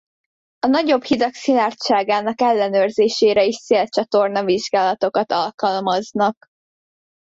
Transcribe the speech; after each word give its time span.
A 0.59 0.67
nagyobb 0.67 1.03
hidak 1.03 1.33
szilárdságának 1.33 2.41
ellenőrzésére 2.41 3.43
is 3.43 3.55
szélcsatorna 3.55 4.43
vizsgálatokat 4.43 5.31
alkalmaznak. 5.31 6.47